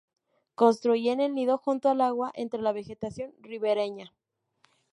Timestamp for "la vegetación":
2.59-3.35